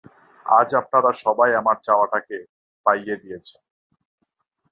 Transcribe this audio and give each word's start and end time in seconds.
আজ, 0.45 0.69
আপনারা 0.75 1.11
সবাই 1.23 1.51
আমার 1.55 1.77
চাওয়া 1.83 2.05
টাকে 2.07 2.37
পাইয়ে 2.85 3.15
দিয়েছেন। 3.15 3.61